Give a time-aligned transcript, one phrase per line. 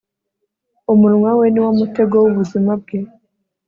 [0.93, 2.97] umunwa we ni wo mutego w'ubuzima bwe